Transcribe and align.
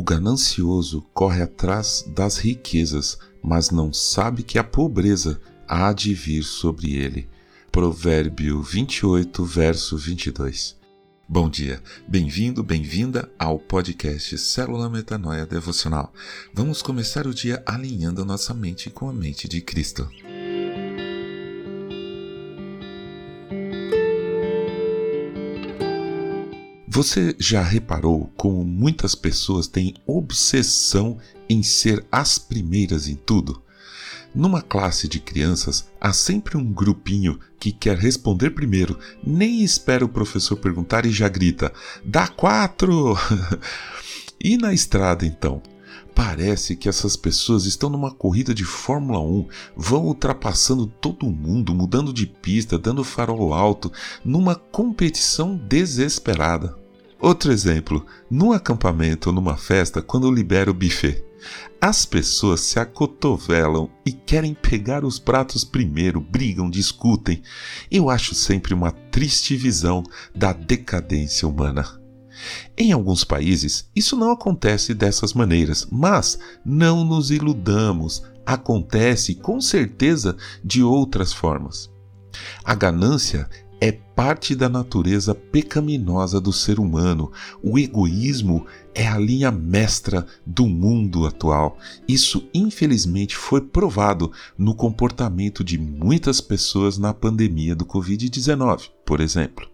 O 0.00 0.02
ganancioso 0.02 1.02
corre 1.12 1.42
atrás 1.42 2.02
das 2.16 2.38
riquezas, 2.38 3.18
mas 3.42 3.70
não 3.70 3.92
sabe 3.92 4.42
que 4.42 4.58
a 4.58 4.64
pobreza 4.64 5.38
há 5.68 5.92
de 5.92 6.14
vir 6.14 6.42
sobre 6.42 6.94
ele. 6.94 7.28
Provérbio 7.70 8.62
28, 8.62 9.44
verso 9.44 9.98
22. 9.98 10.74
Bom 11.28 11.50
dia, 11.50 11.82
bem-vindo, 12.08 12.62
bem-vinda 12.62 13.30
ao 13.38 13.58
podcast 13.58 14.38
Célula 14.38 14.88
Metanoia 14.88 15.44
Devocional. 15.44 16.14
Vamos 16.54 16.80
começar 16.80 17.26
o 17.26 17.34
dia 17.34 17.62
alinhando 17.66 18.24
nossa 18.24 18.54
mente 18.54 18.88
com 18.88 19.06
a 19.06 19.12
mente 19.12 19.46
de 19.46 19.60
Cristo. 19.60 20.08
Você 26.92 27.36
já 27.38 27.62
reparou 27.62 28.32
como 28.36 28.64
muitas 28.64 29.14
pessoas 29.14 29.68
têm 29.68 29.94
obsessão 30.04 31.18
em 31.48 31.62
ser 31.62 32.04
as 32.10 32.36
primeiras 32.36 33.06
em 33.06 33.14
tudo? 33.14 33.62
Numa 34.34 34.60
classe 34.60 35.06
de 35.06 35.20
crianças, 35.20 35.88
há 36.00 36.12
sempre 36.12 36.56
um 36.56 36.72
grupinho 36.72 37.38
que 37.60 37.70
quer 37.70 37.96
responder 37.96 38.50
primeiro, 38.50 38.98
nem 39.24 39.62
espera 39.62 40.04
o 40.04 40.08
professor 40.08 40.56
perguntar 40.56 41.06
e 41.06 41.12
já 41.12 41.28
grita: 41.28 41.72
dá 42.04 42.26
quatro! 42.26 43.16
e 44.42 44.56
na 44.56 44.74
estrada, 44.74 45.24
então? 45.24 45.62
Parece 46.22 46.76
que 46.76 46.86
essas 46.86 47.16
pessoas 47.16 47.64
estão 47.64 47.88
numa 47.88 48.10
corrida 48.10 48.52
de 48.52 48.62
Fórmula 48.62 49.18
1, 49.18 49.48
vão 49.74 50.04
ultrapassando 50.04 50.86
todo 50.86 51.30
mundo, 51.30 51.74
mudando 51.74 52.12
de 52.12 52.26
pista, 52.26 52.78
dando 52.78 53.02
farol 53.02 53.54
alto, 53.54 53.90
numa 54.22 54.54
competição 54.54 55.56
desesperada. 55.56 56.76
Outro 57.18 57.50
exemplo, 57.50 58.04
num 58.30 58.52
acampamento 58.52 59.30
ou 59.30 59.34
numa 59.34 59.56
festa, 59.56 60.02
quando 60.02 60.30
libera 60.30 60.70
o 60.70 60.74
buffet. 60.74 61.24
As 61.80 62.04
pessoas 62.04 62.60
se 62.60 62.78
acotovelam 62.78 63.88
e 64.04 64.12
querem 64.12 64.52
pegar 64.52 65.06
os 65.06 65.18
pratos 65.18 65.64
primeiro, 65.64 66.20
brigam, 66.20 66.68
discutem. 66.68 67.42
Eu 67.90 68.10
acho 68.10 68.34
sempre 68.34 68.74
uma 68.74 68.90
triste 68.90 69.56
visão 69.56 70.02
da 70.34 70.52
decadência 70.52 71.48
humana. 71.48 71.99
Em 72.76 72.92
alguns 72.92 73.24
países, 73.24 73.88
isso 73.94 74.16
não 74.16 74.30
acontece 74.30 74.94
dessas 74.94 75.34
maneiras, 75.34 75.86
mas 75.90 76.38
não 76.64 77.04
nos 77.04 77.30
iludamos, 77.30 78.22
acontece 78.44 79.34
com 79.34 79.60
certeza 79.60 80.36
de 80.64 80.82
outras 80.82 81.32
formas. 81.32 81.90
A 82.64 82.74
ganância 82.74 83.48
é 83.80 83.90
parte 83.90 84.54
da 84.54 84.68
natureza 84.68 85.34
pecaminosa 85.34 86.38
do 86.38 86.52
ser 86.52 86.78
humano. 86.78 87.32
O 87.62 87.78
egoísmo 87.78 88.66
é 88.94 89.06
a 89.06 89.18
linha 89.18 89.50
mestra 89.50 90.26
do 90.46 90.66
mundo 90.66 91.26
atual. 91.26 91.78
Isso, 92.06 92.46
infelizmente, 92.52 93.34
foi 93.34 93.62
provado 93.62 94.30
no 94.58 94.74
comportamento 94.74 95.64
de 95.64 95.78
muitas 95.78 96.40
pessoas 96.40 96.98
na 96.98 97.14
pandemia 97.14 97.74
do 97.74 97.86
Covid-19, 97.86 98.90
por 99.06 99.20
exemplo. 99.20 99.66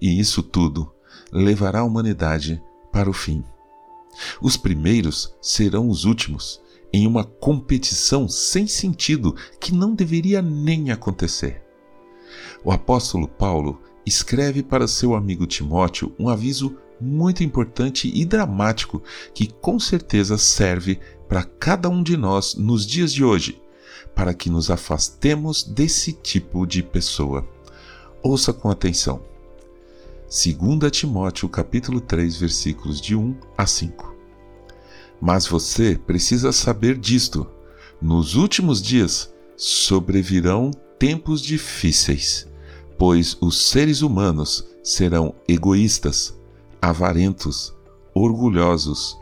E 0.00 0.18
isso 0.18 0.42
tudo 0.42 0.92
levará 1.32 1.80
a 1.80 1.84
humanidade 1.84 2.62
para 2.92 3.08
o 3.08 3.12
fim. 3.12 3.44
Os 4.40 4.56
primeiros 4.56 5.34
serão 5.40 5.88
os 5.88 6.04
últimos, 6.04 6.60
em 6.92 7.06
uma 7.06 7.24
competição 7.24 8.28
sem 8.28 8.66
sentido 8.66 9.34
que 9.60 9.74
não 9.74 9.94
deveria 9.94 10.40
nem 10.40 10.90
acontecer. 10.90 11.62
O 12.64 12.72
apóstolo 12.72 13.28
Paulo 13.28 13.80
escreve 14.04 14.62
para 14.62 14.88
seu 14.88 15.14
amigo 15.14 15.46
Timóteo 15.46 16.14
um 16.18 16.28
aviso 16.28 16.76
muito 17.00 17.44
importante 17.44 18.10
e 18.12 18.24
dramático 18.24 19.02
que 19.32 19.46
com 19.46 19.78
certeza 19.78 20.36
serve 20.36 20.98
para 21.28 21.44
cada 21.44 21.88
um 21.88 22.02
de 22.02 22.16
nós 22.16 22.54
nos 22.54 22.86
dias 22.86 23.12
de 23.12 23.22
hoje, 23.22 23.62
para 24.14 24.34
que 24.34 24.50
nos 24.50 24.70
afastemos 24.70 25.62
desse 25.62 26.12
tipo 26.12 26.66
de 26.66 26.82
pessoa. 26.82 27.46
Ouça 28.22 28.52
com 28.52 28.70
atenção. 28.70 29.22
2 30.28 30.90
Timóteo 30.90 31.48
capítulo 31.48 32.00
3, 32.00 32.36
versículos 32.36 33.00
de 33.00 33.16
1 33.16 33.36
a 33.56 33.66
5. 33.66 34.14
Mas 35.20 35.46
você 35.46 35.96
precisa 35.96 36.52
saber 36.52 36.96
disto. 36.98 37.46
Nos 38.00 38.34
últimos 38.34 38.80
dias 38.80 39.32
sobrevirão 39.56 40.70
tempos 40.98 41.40
difíceis 41.40 42.48
pois 42.98 43.38
os 43.40 43.70
seres 43.70 44.02
humanos 44.02 44.66
serão 44.82 45.34
egoístas, 45.46 46.36
avarentos, 46.82 47.72
orgulhosos, 48.12 49.16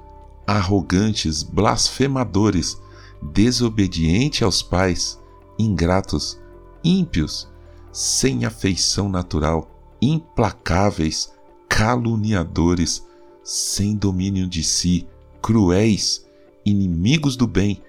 arrogantes, 0.47 1.43
blasfemadores, 1.43 2.81
desobedientes 3.21 4.43
aos 4.43 4.63
pais, 4.63 5.21
ingratos, 5.59 6.41
ímpios, 6.83 7.47
sem 7.93 8.47
afeição 8.47 9.09
natural, 9.11 9.71
implacáveis, 10.07 11.33
caluniadores, 11.69 13.05
sem 13.43 13.95
domínio 13.97 14.47
de 14.47 14.63
si, 14.63 15.07
cruéis, 15.41 16.25
inimigos 16.65 17.37
do 17.37 17.47
bem, 17.47 17.83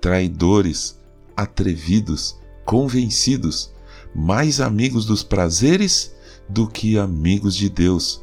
traidores, 0.00 0.98
atrevidos, 1.36 2.38
convencidos, 2.64 3.72
mais 4.14 4.60
amigos 4.60 5.06
dos 5.06 5.22
prazeres 5.22 6.14
do 6.48 6.66
que 6.68 6.98
amigos 6.98 7.54
de 7.54 7.68
Deus, 7.68 8.22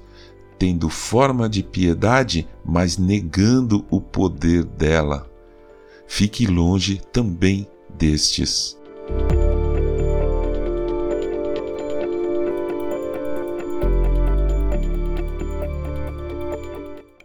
tendo 0.58 0.90
forma 0.90 1.50
de 1.50 1.64
piedade, 1.64 2.48
mas 2.64 2.98
negando 2.98 3.86
o 3.90 4.00
poder 4.00 4.64
dela. 4.64 5.30
Fique 6.08 6.46
longe 6.46 7.02
também 7.12 7.68
destes. 7.98 8.78